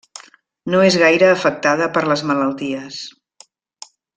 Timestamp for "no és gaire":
0.73-1.29